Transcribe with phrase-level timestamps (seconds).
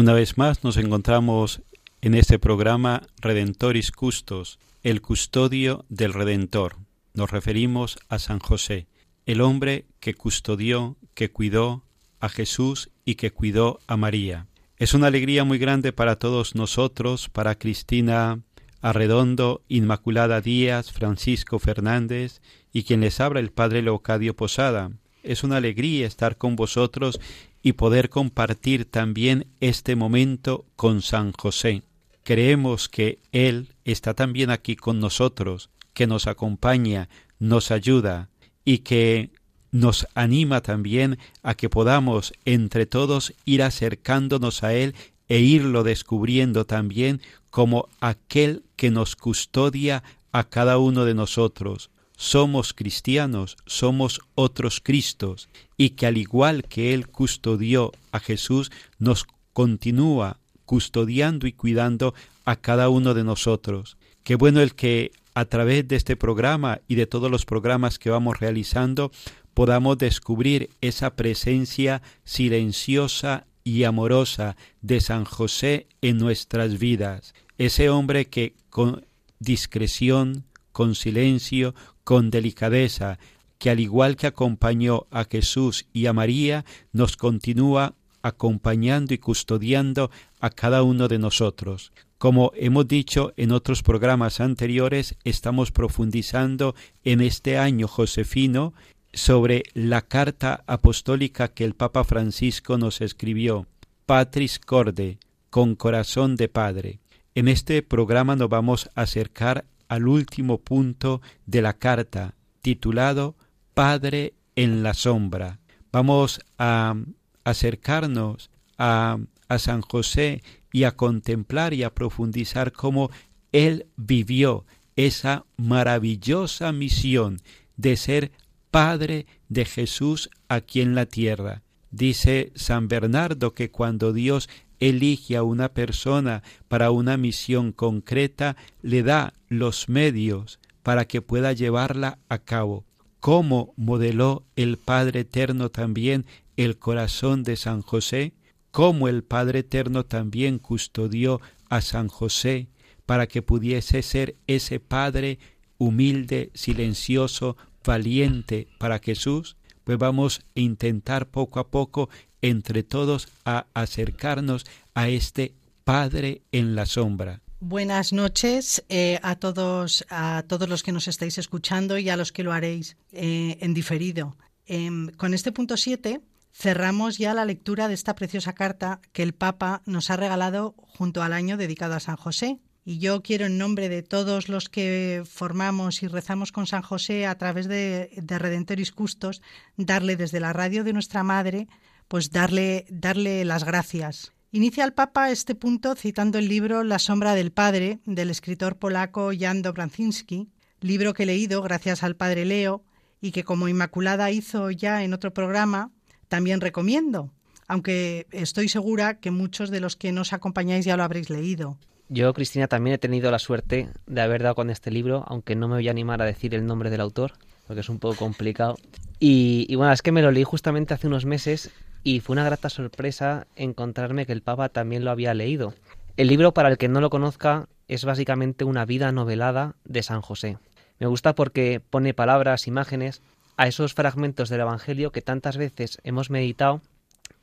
[0.00, 1.60] Una vez más nos encontramos
[2.00, 6.76] en este programa Redentoris Custos, el custodio del Redentor.
[7.12, 8.86] Nos referimos a San José,
[9.26, 11.84] el hombre que custodió, que cuidó
[12.18, 14.46] a Jesús y que cuidó a María.
[14.78, 18.40] Es una alegría muy grande para todos nosotros, para Cristina
[18.80, 22.40] Arredondo, Inmaculada Díaz, Francisco Fernández
[22.72, 24.92] y quien les habla el Padre Leocadio Posada.
[25.22, 27.20] Es una alegría estar con vosotros
[27.62, 31.82] y poder compartir también este momento con San José.
[32.22, 38.28] Creemos que Él está también aquí con nosotros, que nos acompaña, nos ayuda
[38.64, 39.30] y que
[39.72, 44.94] nos anima también a que podamos entre todos ir acercándonos a Él
[45.28, 51.90] e irlo descubriendo también como aquel que nos custodia a cada uno de nosotros.
[52.22, 55.48] Somos cristianos, somos otros Cristos,
[55.78, 60.36] y que al igual que Él custodió a Jesús, nos continúa
[60.66, 62.12] custodiando y cuidando
[62.44, 63.96] a cada uno de nosotros.
[64.22, 68.10] Qué bueno el que a través de este programa y de todos los programas que
[68.10, 69.12] vamos realizando
[69.54, 78.26] podamos descubrir esa presencia silenciosa y amorosa de San José en nuestras vidas, ese hombre
[78.26, 79.06] que con
[79.38, 83.18] discreción, con silencio, con delicadeza,
[83.58, 90.10] que al igual que acompañó a Jesús y a María, nos continúa acompañando y custodiando
[90.40, 91.92] a cada uno de nosotros.
[92.18, 98.74] Como hemos dicho en otros programas anteriores, estamos profundizando en este año josefino
[99.12, 103.66] sobre la carta apostólica que el Papa Francisco nos escribió,
[104.06, 105.18] Patris Corde,
[105.48, 107.00] con corazón de Padre.
[107.34, 113.34] En este programa nos vamos a acercar al último punto de la carta, titulado
[113.74, 115.58] Padre en la sombra.
[115.90, 116.94] Vamos a
[117.42, 119.18] acercarnos a,
[119.48, 123.10] a San José y a contemplar y a profundizar cómo
[123.50, 124.64] él vivió
[124.94, 127.38] esa maravillosa misión
[127.76, 128.30] de ser
[128.70, 131.62] Padre de Jesús aquí en la tierra.
[131.90, 134.48] Dice San Bernardo que cuando Dios
[134.80, 141.52] elige a una persona para una misión concreta, le da los medios para que pueda
[141.52, 142.84] llevarla a cabo.
[143.20, 146.24] ¿Cómo modeló el Padre Eterno también
[146.56, 148.32] el corazón de San José?
[148.70, 152.68] ¿Cómo el Padre Eterno también custodió a San José
[153.04, 155.38] para que pudiese ser ese Padre
[155.76, 159.56] humilde, silencioso, valiente para Jesús?
[159.90, 162.10] Pues vamos a intentar poco a poco
[162.42, 164.64] entre todos a acercarnos
[164.94, 165.52] a este
[165.82, 167.40] Padre en la sombra.
[167.58, 172.30] Buenas noches eh, a todos a todos los que nos estáis escuchando y a los
[172.30, 174.36] que lo haréis eh, en diferido.
[174.64, 176.20] Em, con este punto 7
[176.52, 181.20] cerramos ya la lectura de esta preciosa carta que el Papa nos ha regalado junto
[181.20, 182.60] al año dedicado a San José.
[182.84, 187.26] Y yo quiero, en nombre de todos los que formamos y rezamos con San José
[187.26, 189.42] a través de, de Redentoris Custos,
[189.76, 191.68] darle desde la radio de nuestra Madre
[192.10, 194.32] pues darle, darle las gracias.
[194.50, 199.30] Inicia el Papa este punto citando el libro La sombra del Padre del escritor polaco
[199.38, 200.48] Jan Dobranzinski,
[200.80, 202.82] libro que he leído gracias al Padre Leo
[203.20, 205.92] y que como Inmaculada hizo ya en otro programa,
[206.26, 207.32] también recomiendo,
[207.68, 211.78] aunque estoy segura que muchos de los que nos acompañáis ya lo habréis leído.
[212.12, 215.68] Yo, Cristina, también he tenido la suerte de haber dado con este libro, aunque no
[215.68, 217.34] me voy a animar a decir el nombre del autor,
[217.68, 218.74] porque es un poco complicado.
[219.20, 221.70] Y, bueno, es que me lo leí justamente hace unos meses
[222.02, 225.72] y fue una grata sorpresa encontrarme que el Papa también lo había leído.
[226.16, 230.20] El libro, para el que no lo conozca, es básicamente una vida novelada de San
[230.20, 230.58] José.
[230.98, 233.22] Me gusta porque pone palabras, imágenes
[233.56, 236.80] a esos fragmentos del Evangelio que tantas veces hemos meditado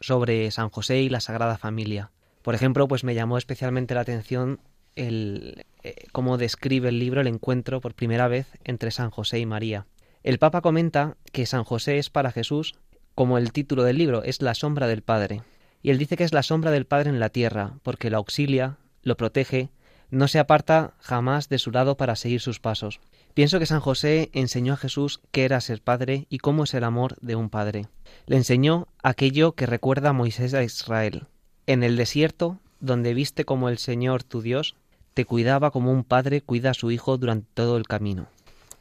[0.02, 2.12] sobre San José y la Sagrada Familia.
[2.48, 4.62] Por ejemplo, pues me llamó especialmente la atención
[4.96, 9.46] el eh, cómo describe el libro el encuentro por primera vez entre San José y
[9.46, 9.86] María.
[10.24, 12.76] El Papa comenta que San José es para Jesús
[13.16, 15.42] como el título del libro, es la sombra del Padre.
[15.82, 18.78] Y él dice que es la sombra del Padre en la tierra, porque lo auxilia,
[19.04, 19.68] lo protege,
[20.10, 23.02] no se aparta jamás de su lado para seguir sus pasos.
[23.34, 26.86] Pienso que San José enseñó a Jesús qué era ser padre y cómo es el
[26.86, 27.88] amor de un padre.
[28.26, 31.28] Le enseñó aquello que recuerda a Moisés a Israel.
[31.68, 34.76] En el desierto, donde viste como el Señor tu Dios
[35.14, 38.28] te cuidaba como un padre cuida a su hijo durante todo el camino.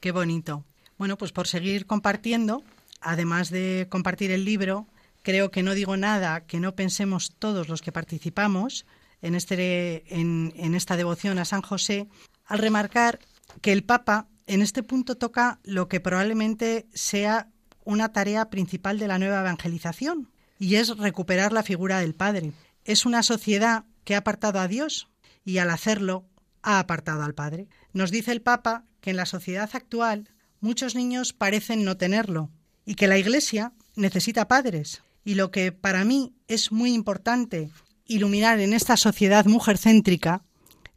[0.01, 0.65] Qué bonito.
[0.99, 2.63] Bueno, pues por seguir compartiendo,
[3.01, 4.87] además de compartir el libro,
[5.23, 8.87] creo que no digo nada que no pensemos todos los que participamos
[9.23, 12.07] en, este, en, en esta devoción a San José,
[12.45, 13.19] al remarcar
[13.63, 17.49] que el Papa en este punto toca lo que probablemente sea
[17.85, 20.29] una tarea principal de la nueva evangelización,
[20.59, 22.53] y es recuperar la figura del Padre.
[22.87, 25.09] Es una sociedad que ha apartado a Dios
[25.45, 26.25] y al hacerlo
[26.63, 27.69] ha apartado al Padre.
[27.93, 30.31] Nos dice el Papa que en la sociedad actual
[30.61, 32.53] muchos niños parecen no tenerlo,
[32.85, 35.03] y que la Iglesia necesita padres.
[35.25, 37.71] Y lo que para mí es muy importante
[38.05, 40.45] iluminar en esta sociedad mujercéntrica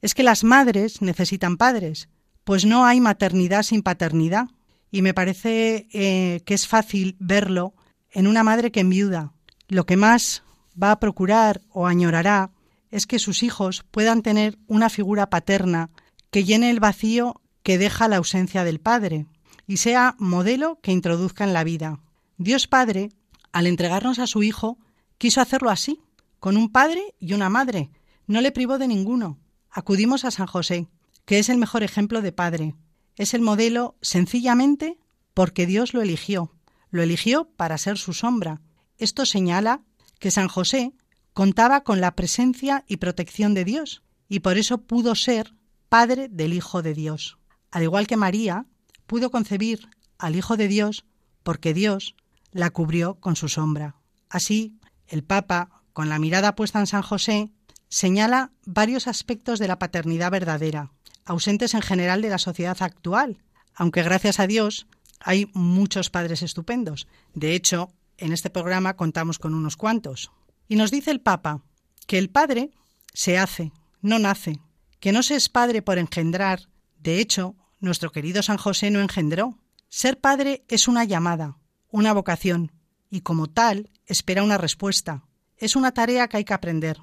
[0.04, 2.08] es que las madres necesitan padres,
[2.44, 4.46] pues no hay maternidad sin paternidad.
[4.92, 7.74] Y me parece eh, que es fácil verlo
[8.12, 9.34] en una madre que enviuda.
[9.68, 10.44] Lo que más
[10.82, 12.52] va a procurar o añorará
[12.92, 15.90] es que sus hijos puedan tener una figura paterna
[16.32, 19.28] que llene el vacío que deja la ausencia del padre
[19.68, 22.00] y sea modelo que introduzca en la vida.
[22.38, 23.12] Dios Padre,
[23.52, 24.80] al entregarnos a su Hijo,
[25.18, 26.00] quiso hacerlo así,
[26.40, 27.92] con un padre y una madre.
[28.26, 29.38] No le privó de ninguno.
[29.70, 30.88] Acudimos a San José,
[31.26, 32.76] que es el mejor ejemplo de padre.
[33.16, 34.98] Es el modelo sencillamente
[35.34, 36.56] porque Dios lo eligió.
[36.90, 38.62] Lo eligió para ser su sombra.
[38.98, 39.84] Esto señala
[40.20, 40.94] que San José
[41.34, 45.54] contaba con la presencia y protección de Dios, y por eso pudo ser
[45.88, 47.38] padre del Hijo de Dios.
[47.72, 48.66] Al igual que María,
[49.08, 51.06] pudo concebir al Hijo de Dios
[51.44, 52.16] porque Dios
[52.52, 53.96] la cubrió con su sombra.
[54.30, 57.52] Así, el Papa, con la mirada puesta en San José,
[57.90, 60.92] señala varios aspectos de la paternidad verdadera,
[61.26, 63.40] ausentes en general de la sociedad actual,
[63.76, 64.88] aunque gracias a Dios
[65.20, 67.08] hay muchos padres estupendos.
[67.34, 70.32] De hecho, en este programa contamos con unos cuantos.
[70.68, 71.64] Y nos dice el Papa
[72.08, 72.72] que el padre
[73.14, 73.72] se hace,
[74.02, 74.60] no nace,
[75.00, 76.70] que no se es padre por engendrar,
[77.00, 79.58] de hecho, nuestro querido San José no engendró.
[79.88, 81.58] Ser padre es una llamada,
[81.90, 82.72] una vocación,
[83.10, 85.24] y como tal espera una respuesta.
[85.58, 86.98] Es una tarea que hay que aprender.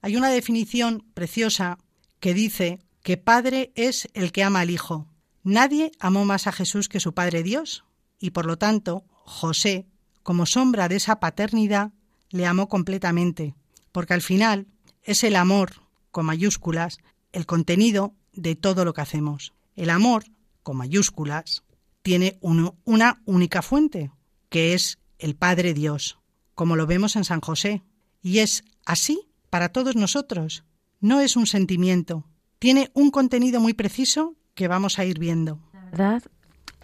[0.00, 1.78] Hay una definición preciosa
[2.20, 5.08] que dice que padre es el que ama al Hijo.
[5.42, 7.84] Nadie amó más a Jesús que su Padre Dios,
[8.18, 9.86] y por lo tanto, José,
[10.26, 11.92] como sombra de esa paternidad,
[12.30, 13.54] le amó completamente,
[13.92, 14.66] porque al final
[15.04, 15.74] es el amor,
[16.10, 16.98] con mayúsculas,
[17.30, 19.52] el contenido de todo lo que hacemos.
[19.76, 20.24] El amor,
[20.64, 21.62] con mayúsculas,
[22.02, 24.10] tiene una única fuente,
[24.48, 26.18] que es el Padre Dios,
[26.56, 27.84] como lo vemos en San José.
[28.20, 30.64] Y es así para todos nosotros.
[30.98, 32.26] No es un sentimiento,
[32.58, 35.60] tiene un contenido muy preciso que vamos a ir viendo.
[35.72, 36.22] La verdad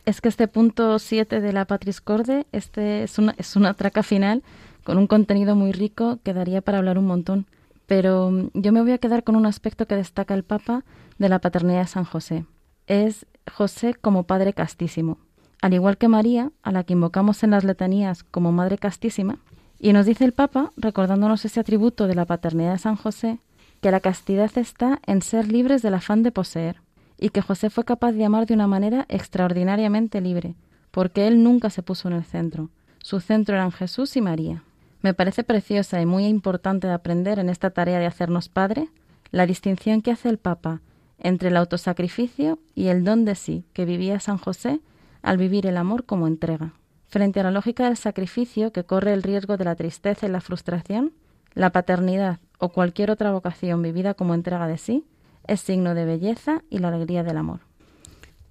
[0.04, 4.02] es que este punto 7 de la Patris Corde este es, una, es una traca
[4.02, 4.42] final
[4.84, 7.46] con un contenido muy rico que daría para hablar un montón.
[7.86, 10.84] Pero mm, yo me voy a quedar con un aspecto que destaca el Papa
[11.18, 12.46] de la paternidad de San José.
[12.86, 15.18] Es José como Padre Castísimo,
[15.60, 19.38] al igual que María, a la que invocamos en las letanías como Madre Castísima,
[19.78, 23.38] y nos dice el Papa, recordándonos ese atributo de la paternidad de San José,
[23.80, 26.80] que la castidad está en ser libres del afán de poseer,
[27.18, 30.54] y que José fue capaz de amar de una manera extraordinariamente libre,
[30.90, 32.70] porque él nunca se puso en el centro.
[32.98, 34.62] Su centro eran Jesús y María.
[35.00, 38.88] Me parece preciosa y muy importante de aprender en esta tarea de hacernos padre
[39.30, 40.80] la distinción que hace el Papa
[41.18, 44.80] entre el autosacrificio y el don de sí que vivía San José
[45.22, 46.74] al vivir el amor como entrega.
[47.08, 50.40] Frente a la lógica del sacrificio que corre el riesgo de la tristeza y la
[50.40, 51.12] frustración,
[51.54, 55.04] la paternidad o cualquier otra vocación vivida como entrega de sí
[55.46, 57.60] es signo de belleza y la alegría del amor.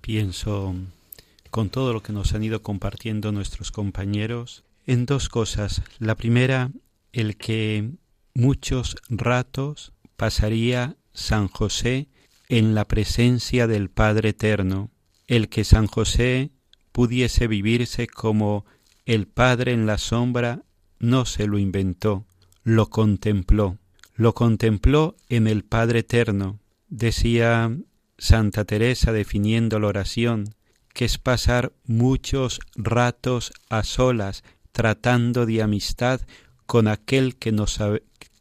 [0.01, 0.75] Pienso,
[1.49, 5.83] con todo lo que nos han ido compartiendo nuestros compañeros, en dos cosas.
[5.99, 6.71] La primera,
[7.13, 7.91] el que
[8.33, 12.07] muchos ratos pasaría San José
[12.49, 14.89] en la presencia del Padre Eterno,
[15.27, 16.51] el que San José
[16.91, 18.65] pudiese vivirse como
[19.05, 20.63] el Padre en la sombra,
[20.99, 22.25] no se lo inventó,
[22.63, 23.77] lo contempló,
[24.15, 26.59] lo contempló en el Padre Eterno.
[26.91, 27.73] Decía
[28.17, 30.53] Santa Teresa definiendo la oración,
[30.93, 34.43] que es pasar muchos ratos a solas
[34.73, 36.19] tratando de amistad
[36.65, 37.55] con aquel que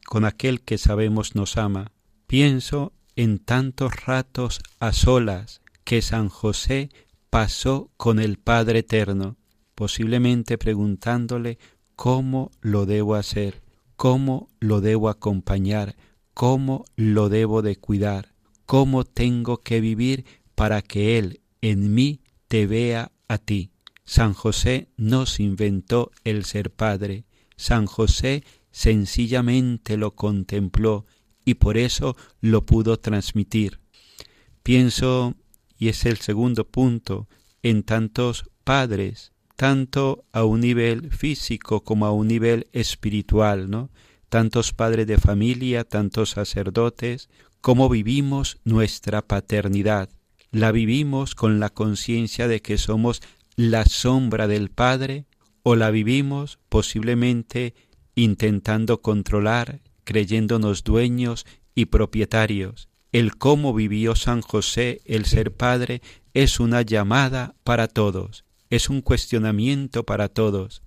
[0.04, 1.92] con aquel que sabemos nos ama.
[2.26, 6.90] Pienso en tantos ratos a solas que San José
[7.30, 9.37] pasó con el Padre Eterno,
[9.76, 11.59] posiblemente preguntándole
[11.95, 13.62] cómo lo debo hacer,
[13.95, 15.95] cómo lo debo acompañar,
[16.35, 18.29] cómo lo debo de cuidar,
[18.71, 20.25] cómo tengo que vivir
[20.55, 23.73] para que Él en mí te vea a ti.
[24.05, 27.25] San José no se inventó el ser padre,
[27.57, 31.05] San José sencillamente lo contempló
[31.45, 33.81] y por eso lo pudo transmitir.
[34.62, 35.35] Pienso,
[35.77, 37.27] y es el segundo punto,
[37.65, 43.91] en tantos padres, tanto a un nivel físico como a un nivel espiritual, ¿no?
[44.29, 47.29] Tantos padres de familia, tantos sacerdotes,
[47.61, 50.09] cómo vivimos nuestra paternidad.
[50.50, 53.23] La vivimos con la conciencia de que somos
[53.57, 55.26] la sombra del Padre
[55.62, 57.75] o la vivimos posiblemente
[58.14, 62.88] intentando controlar, creyéndonos dueños y propietarios.
[63.12, 66.00] El cómo vivió San José el ser Padre
[66.33, 70.83] es una llamada para todos, es un cuestionamiento para todos.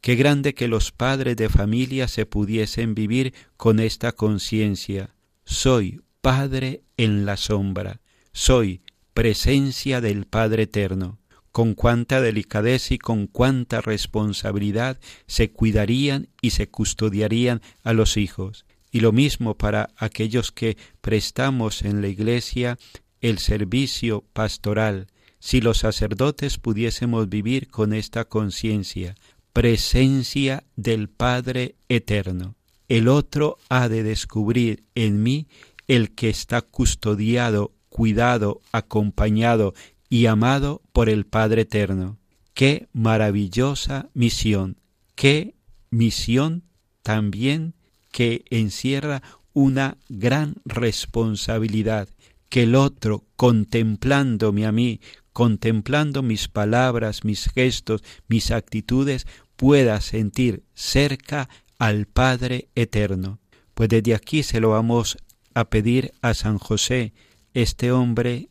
[0.00, 5.15] Qué grande que los padres de familia se pudiesen vivir con esta conciencia.
[5.48, 8.00] Soy Padre en la sombra,
[8.32, 8.82] soy
[9.14, 11.20] presencia del Padre Eterno
[11.52, 14.98] con cuánta delicadeza y con cuánta responsabilidad
[15.28, 18.66] se cuidarían y se custodiarían a los hijos.
[18.90, 22.76] Y lo mismo para aquellos que prestamos en la Iglesia
[23.20, 25.06] el servicio pastoral,
[25.38, 29.14] si los sacerdotes pudiésemos vivir con esta conciencia,
[29.52, 32.55] presencia del Padre Eterno.
[32.88, 35.48] El otro ha de descubrir en mí
[35.88, 39.74] el que está custodiado, cuidado, acompañado
[40.08, 42.18] y amado por el Padre Eterno.
[42.54, 44.76] Qué maravillosa misión,
[45.14, 45.54] qué
[45.90, 46.62] misión
[47.02, 47.74] también
[48.12, 52.08] que encierra una gran responsabilidad,
[52.48, 55.00] que el otro, contemplándome a mí,
[55.32, 59.26] contemplando mis palabras, mis gestos, mis actitudes,
[59.56, 63.38] pueda sentir cerca al Padre Eterno.
[63.74, 65.18] Pues desde aquí se lo vamos
[65.54, 67.12] a pedir a San José,
[67.54, 68.48] este hombre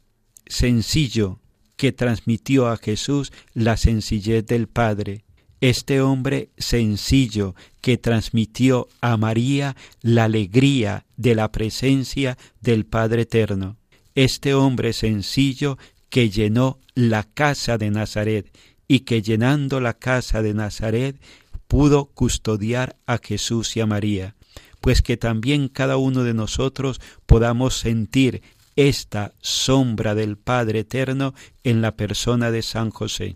[0.48, 1.40] sencillo,
[1.76, 5.26] que transmitió a Jesús la sencillez del Padre,
[5.62, 13.78] este hombre sencillo que transmitió a María la alegría de la presencia del Padre Eterno,
[14.16, 15.78] este hombre sencillo
[16.10, 18.56] que llenó la casa de Nazaret
[18.88, 21.20] y que llenando la casa de Nazaret
[21.68, 24.36] pudo custodiar a Jesús y a María,
[24.82, 28.42] pues que también cada uno de nosotros podamos sentir
[28.76, 33.36] esta sombra del Padre Eterno en la persona de San José.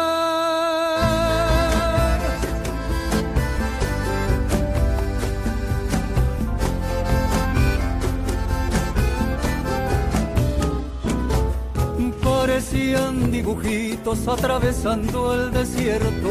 [12.71, 16.29] Parecían dibujitos atravesando el desierto.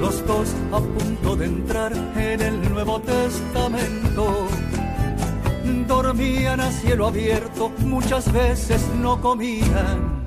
[0.00, 4.46] Los dos a punto de entrar en el Nuevo Testamento.
[5.86, 10.22] Dormían a cielo abierto, muchas veces no comían.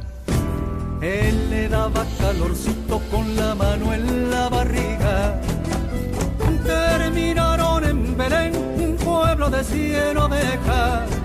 [1.01, 5.41] Él le daba calorcito con la mano en la barriga.
[6.63, 11.24] Terminaron en Belén, un pueblo de cien ovejas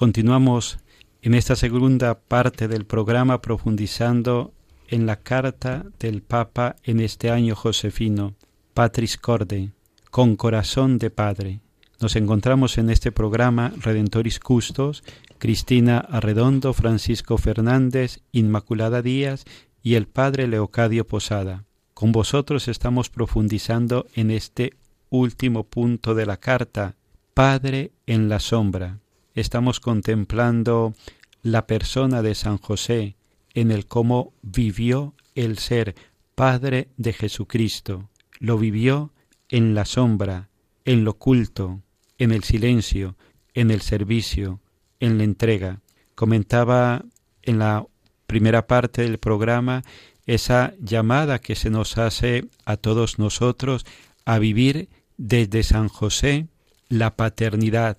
[0.00, 0.78] Continuamos
[1.20, 4.54] en esta segunda parte del programa profundizando
[4.88, 8.34] en la carta del Papa en este año josefino,
[8.72, 9.72] Patris Corde,
[10.10, 11.60] con corazón de Padre.
[12.00, 15.04] Nos encontramos en este programa Redentoris Custos,
[15.36, 19.44] Cristina Arredondo, Francisco Fernández, Inmaculada Díaz
[19.82, 21.66] y el Padre Leocadio Posada.
[21.92, 24.72] Con vosotros estamos profundizando en este
[25.10, 26.96] último punto de la carta,
[27.34, 28.99] Padre en la sombra
[29.34, 30.94] estamos contemplando
[31.42, 33.16] la persona de San José
[33.54, 35.94] en el cómo vivió el ser
[36.34, 38.08] Padre de Jesucristo.
[38.38, 39.12] Lo vivió
[39.48, 40.48] en la sombra,
[40.84, 41.80] en lo oculto,
[42.18, 43.16] en el silencio,
[43.54, 44.60] en el servicio,
[45.00, 45.80] en la entrega.
[46.14, 47.04] Comentaba
[47.42, 47.86] en la
[48.26, 49.82] primera parte del programa
[50.26, 53.84] esa llamada que se nos hace a todos nosotros
[54.24, 56.46] a vivir desde San José
[56.88, 57.98] la paternidad,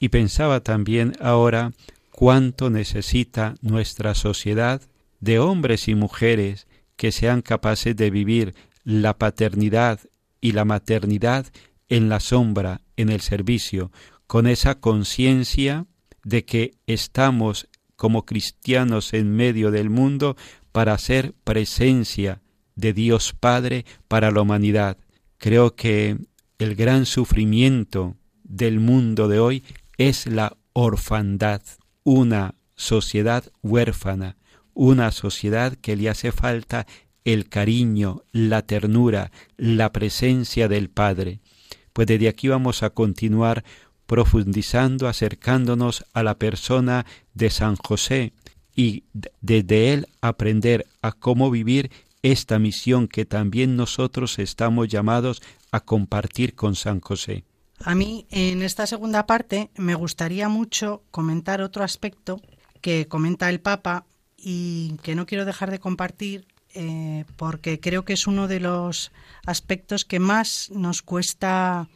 [0.00, 1.72] y pensaba también ahora
[2.10, 4.82] cuánto necesita nuestra sociedad
[5.20, 10.00] de hombres y mujeres que sean capaces de vivir la paternidad
[10.40, 11.46] y la maternidad
[11.88, 13.92] en la sombra, en el servicio,
[14.26, 15.86] con esa conciencia
[16.24, 20.36] de que estamos como cristianos en medio del mundo
[20.72, 22.40] para ser presencia
[22.74, 24.96] de Dios Padre para la humanidad.
[25.36, 26.16] Creo que
[26.58, 29.64] el gran sufrimiento del mundo de hoy
[30.00, 31.60] es la orfandad,
[32.04, 34.38] una sociedad huérfana,
[34.72, 36.86] una sociedad que le hace falta
[37.26, 41.40] el cariño, la ternura, la presencia del Padre.
[41.92, 43.62] Pues desde aquí vamos a continuar
[44.06, 48.32] profundizando, acercándonos a la persona de San José
[48.74, 49.04] y
[49.42, 51.90] desde él aprender a cómo vivir
[52.22, 57.44] esta misión que también nosotros estamos llamados a compartir con San José.
[57.82, 62.40] A mí, en esta segunda parte, me gustaría mucho comentar otro aspecto
[62.82, 68.12] que comenta el Papa y que no quiero dejar de compartir eh, porque creo que
[68.12, 69.12] es uno de los
[69.44, 71.88] aspectos que más nos cuesta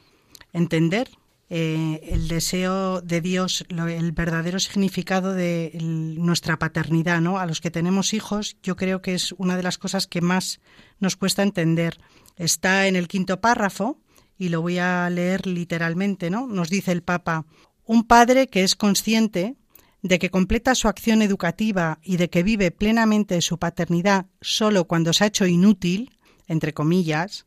[0.53, 1.11] entender.
[1.51, 7.39] Eh, el deseo de Dios, el verdadero significado de nuestra paternidad, ¿no?
[7.39, 10.61] A los que tenemos hijos, yo creo que es una de las cosas que más
[10.99, 12.01] nos cuesta entender.
[12.37, 13.99] Está en el quinto párrafo,
[14.39, 16.47] y lo voy a leer literalmente, ¿no?
[16.47, 17.47] Nos dice el Papa,
[17.85, 19.57] un padre que es consciente
[20.03, 25.13] de que completa su acción educativa y de que vive plenamente su paternidad solo cuando
[25.13, 27.47] se ha hecho inútil, entre comillas,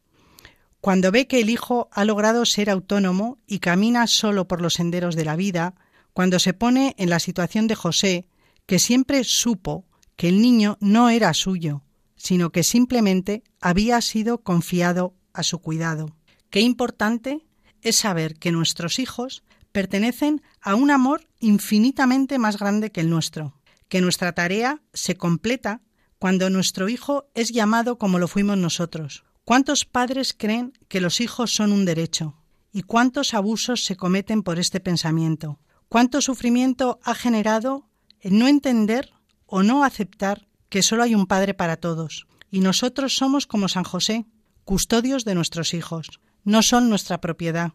[0.82, 5.16] cuando ve que el hijo ha logrado ser autónomo y camina solo por los senderos
[5.16, 5.76] de la vida,
[6.14, 8.28] cuando se pone en la situación de José,
[8.66, 11.84] que siempre supo que el niño no era suyo,
[12.16, 16.17] sino que simplemente había sido confiado a su cuidado.
[16.50, 17.46] Qué importante
[17.82, 23.54] es saber que nuestros hijos pertenecen a un amor infinitamente más grande que el nuestro.
[23.90, 25.82] que nuestra tarea se completa
[26.20, 29.24] cuando nuestro hijo es llamado como lo fuimos nosotros.
[29.46, 32.36] ¿Cuántos padres creen que los hijos son un derecho?
[32.74, 35.60] ¿Y cuántos abusos se cometen por este pensamiento?
[35.88, 37.88] ¿Cuánto sufrimiento ha generado
[38.20, 39.14] el no entender
[39.46, 42.28] o no aceptar que solo hay un Padre para todos?
[42.52, 44.26] Y nosotros somos como San José,
[44.66, 46.20] custodios de nuestros hijos.
[46.48, 47.74] No son nuestra propiedad.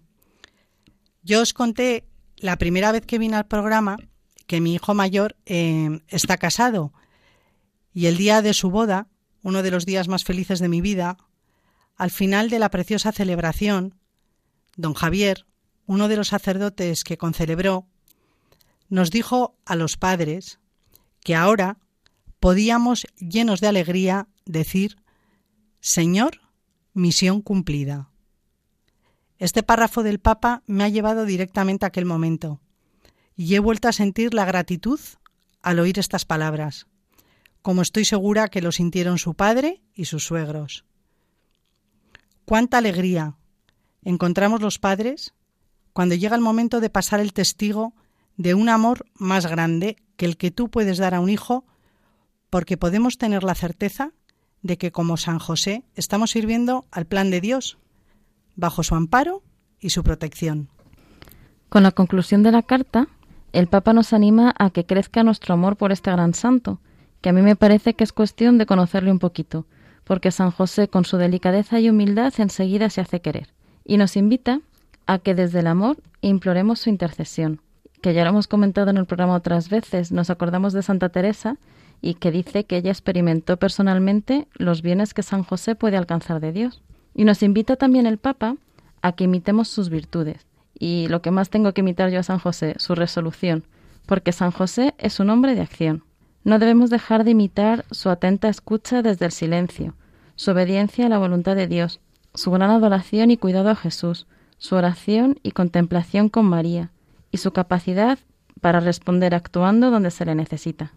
[1.23, 2.09] Yo os conté
[2.39, 3.99] la primera vez que vine al programa
[4.47, 6.95] que mi hijo mayor eh, está casado
[7.93, 9.09] y el día de su boda,
[9.43, 11.19] uno de los días más felices de mi vida,
[11.97, 13.95] al final de la preciosa celebración,
[14.79, 15.45] don Javier,
[15.85, 17.87] uno de los sacerdotes que concelebró,
[18.89, 20.61] nos dijo a los padres
[21.21, 21.77] que ahora
[22.41, 24.97] podíamos, llenos de alegría, decir,
[25.81, 26.41] Señor,
[26.95, 28.12] misión cumplida.
[29.43, 32.61] Este párrafo del Papa me ha llevado directamente a aquel momento
[33.35, 35.01] y he vuelto a sentir la gratitud
[35.63, 36.87] al oír estas palabras,
[37.61, 40.85] como estoy segura que lo sintieron su padre y sus suegros.
[42.45, 43.35] Cuánta alegría
[44.05, 45.35] encontramos los padres
[45.93, 47.95] cuando llega el momento de pasar el testigo
[48.37, 51.65] de un amor más grande que el que tú puedes dar a un hijo,
[52.49, 54.13] porque podemos tener la certeza
[54.63, 57.79] de que como San José estamos sirviendo al plan de Dios,
[58.57, 59.43] bajo su amparo
[59.81, 60.69] y su protección.
[61.69, 63.09] Con la conclusión de la carta,
[63.53, 66.81] el Papa nos anima a que crezca nuestro amor por este gran santo,
[67.21, 69.67] que a mí me parece que es cuestión de conocerle un poquito,
[70.05, 73.49] porque San José con su delicadeza y humildad enseguida se hace querer,
[73.85, 74.61] y nos invita
[75.07, 77.61] a que desde el amor imploremos su intercesión,
[78.01, 81.57] que ya lo hemos comentado en el programa otras veces, nos acordamos de Santa Teresa
[82.01, 86.53] y que dice que ella experimentó personalmente los bienes que San José puede alcanzar de
[86.53, 86.83] Dios.
[87.15, 88.57] Y nos invita también el Papa
[89.03, 90.47] a que imitemos sus virtudes,
[90.79, 93.65] y lo que más tengo que imitar yo a San José, su resolución,
[94.07, 96.05] porque San José es un hombre de acción.
[96.45, 99.95] No debemos dejar de imitar su atenta escucha desde el silencio,
[100.35, 102.01] su obediencia a la voluntad de Dios,
[102.35, 104.27] su gran adoración y cuidado a Jesús,
[104.59, 106.91] su oración y contemplación con María,
[107.31, 108.19] y su capacidad
[108.61, 110.93] para responder actuando donde se le necesita.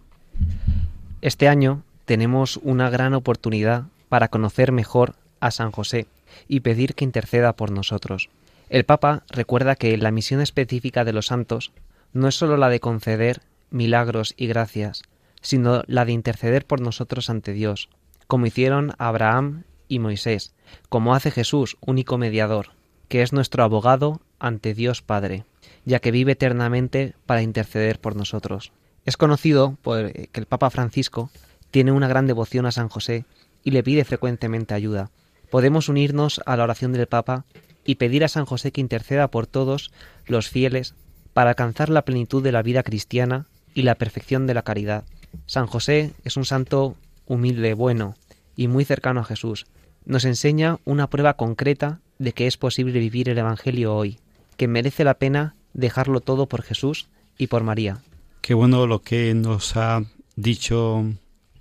[1.22, 6.08] Este año tenemos una gran oportunidad para conocer mejor a San José
[6.48, 8.30] y pedir que interceda por nosotros.
[8.70, 11.72] El Papa recuerda que la misión específica de los santos
[12.14, 15.04] no es sólo la de conceder milagros y gracias,
[15.42, 17.90] sino la de interceder por nosotros ante Dios,
[18.28, 20.54] como hicieron Abraham y Moisés,
[20.90, 22.70] como hace Jesús, único mediador,
[23.08, 25.46] que es nuestro abogado ante Dios Padre,
[25.86, 28.72] ya que vive eternamente para interceder por nosotros.
[29.06, 31.30] Es conocido por que el Papa Francisco
[31.70, 33.26] tiene una gran devoción a San José
[33.64, 35.12] y le pide frecuentemente ayuda.
[35.50, 37.46] Podemos unirnos a la oración del Papa
[37.86, 39.92] y pedir a San José que interceda por todos
[40.26, 40.96] los fieles
[41.34, 45.04] para alcanzar la plenitud de la vida cristiana y la perfección de la caridad.
[45.46, 46.96] San José es un santo
[47.28, 48.16] humilde, bueno
[48.56, 49.66] y muy cercano a Jesús.
[50.06, 54.20] Nos enseña una prueba concreta de que es posible vivir el Evangelio hoy,
[54.58, 58.00] que merece la pena dejarlo todo por Jesús y por María.
[58.42, 60.04] Qué bueno lo que nos ha
[60.36, 61.04] dicho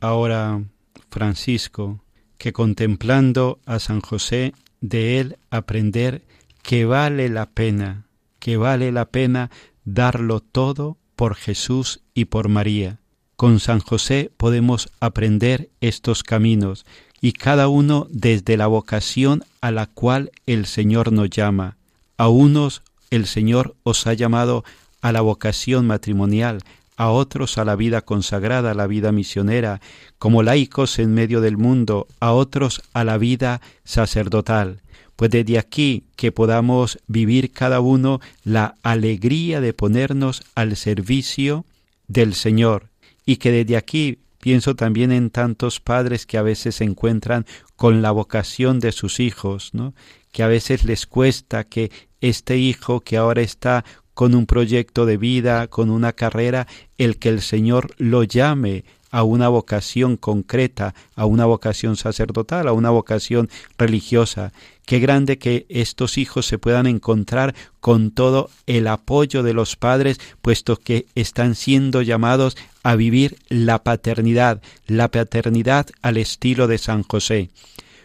[0.00, 0.62] ahora
[1.10, 2.00] Francisco,
[2.38, 6.22] que contemplando a San José de él aprender
[6.62, 8.06] que vale la pena,
[8.38, 9.50] que vale la pena
[9.84, 12.98] darlo todo por Jesús y por María.
[13.36, 16.86] Con San José podemos aprender estos caminos
[17.20, 21.76] y cada uno desde la vocación a la cual el Señor nos llama.
[22.16, 24.64] A unos el Señor os ha llamado
[25.00, 26.62] a la vocación matrimonial,
[26.96, 29.80] a otros a la vida consagrada, a la vida misionera,
[30.18, 34.80] como laicos en medio del mundo, a otros a la vida sacerdotal.
[35.16, 41.64] Pues desde aquí que podamos vivir cada uno la alegría de ponernos al servicio
[42.08, 42.90] del Señor
[43.24, 48.02] y que desde aquí pienso también en tantos padres que a veces se encuentran con
[48.02, 49.94] la vocación de sus hijos, ¿no?
[50.32, 55.16] que a veces les cuesta que este hijo que ahora está con un proyecto de
[55.16, 56.66] vida, con una carrera,
[56.98, 62.72] el que el Señor lo llame a una vocación concreta, a una vocación sacerdotal, a
[62.72, 63.48] una vocación
[63.78, 64.52] religiosa.
[64.86, 70.18] Qué grande que estos hijos se puedan encontrar con todo el apoyo de los padres,
[70.42, 77.04] puesto que están siendo llamados a vivir la paternidad, la paternidad al estilo de San
[77.04, 77.50] José.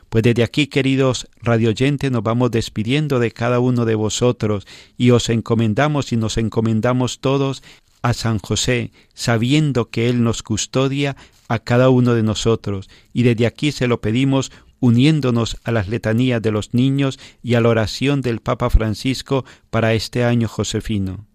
[0.09, 4.65] Pues desde aquí, queridos radioyentes, nos vamos despidiendo de cada uno de vosotros
[4.97, 7.61] y os encomendamos y nos encomendamos todos
[8.01, 11.15] a San José, sabiendo que Él nos custodia
[11.47, 16.41] a cada uno de nosotros, y desde aquí se lo pedimos uniéndonos a las letanías
[16.41, 21.25] de los niños y a la oración del Papa Francisco para este año josefino.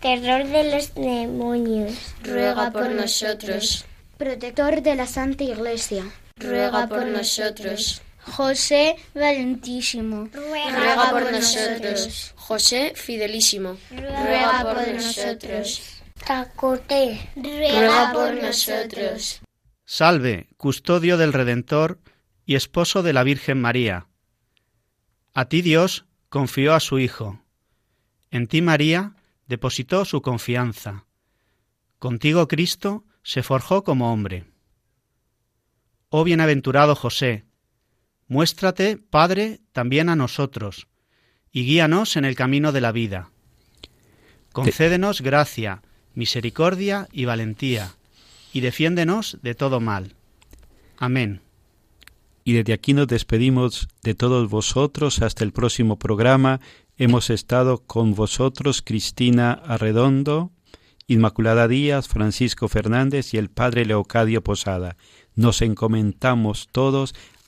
[0.00, 3.84] terror de los demonios, ruega por nosotros.
[4.18, 6.04] protector de la Santa Iglesia,
[6.36, 8.02] ruega por nosotros.
[8.24, 12.32] José Valentísimo, ruega por nosotros.
[12.36, 16.02] José Fidelísimo, ruega por nosotros.
[16.24, 19.40] Tacote, ruega por nosotros.
[19.84, 22.00] Salve, custodio del Redentor
[22.46, 24.06] y esposo de la Virgen María.
[25.34, 27.42] A ti Dios confió a su Hijo.
[28.30, 31.04] En ti María depositó su confianza.
[31.98, 34.44] Contigo Cristo se forjó como hombre.
[36.08, 37.44] Oh bienaventurado José,
[38.32, 40.88] muéstrate, Padre, también a nosotros,
[41.52, 43.30] y guíanos en el camino de la vida.
[44.52, 45.82] Concédenos gracia,
[46.14, 47.94] misericordia y valentía,
[48.54, 50.14] y defiéndenos de todo mal.
[50.96, 51.42] Amén.
[52.42, 56.60] Y desde aquí nos despedimos de todos vosotros hasta el próximo programa.
[56.96, 60.52] Hemos estado con vosotros Cristina Arredondo,
[61.06, 64.96] Inmaculada Díaz, Francisco Fernández y el Padre Leocadio Posada.
[65.34, 67.14] Nos encomendamos todos